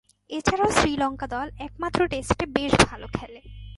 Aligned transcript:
এছাড়াও 0.29 0.69
শ্রীলঙ্কা 0.71 1.27
দল 1.27 1.47
একমাত্র 1.59 1.99
টেস্টে 2.07 2.45
বেশ 2.45 2.71
ভালো 2.87 3.07
খেলে। 3.07 3.41